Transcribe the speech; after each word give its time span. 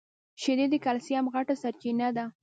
شیدې 0.41 0.65
د 0.71 0.75
کلیسم 0.85 1.25
غټه 1.33 1.55
سرچینه 1.61 2.07
ده. 2.17 2.25